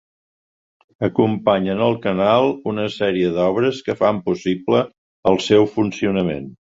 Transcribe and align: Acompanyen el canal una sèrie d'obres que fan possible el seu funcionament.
Acompanyen 1.07 1.83
el 1.87 1.97
canal 2.05 2.49
una 2.71 2.85
sèrie 2.95 3.29
d'obres 3.35 3.81
que 3.89 3.95
fan 3.99 4.23
possible 4.31 4.81
el 5.33 5.39
seu 5.49 5.69
funcionament. 5.75 6.49